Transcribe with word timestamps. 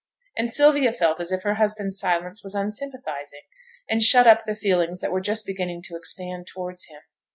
And 0.35 0.51
Sylvia 0.51 0.91
felt 0.93 1.19
as 1.19 1.31
if 1.31 1.43
her 1.43 1.53
husband's 1.61 1.99
silence 1.99 2.43
was 2.43 2.55
unsympathizing, 2.55 3.43
and 3.87 4.01
shut 4.01 4.25
up 4.25 4.45
the 4.45 4.55
feelings 4.55 4.99
that 5.01 5.11
were 5.11 5.21
just 5.21 5.45
beginning 5.45 5.83
to 5.83 5.95
expand 5.95 6.47
towards 6.47 6.85
him. 6.85 7.01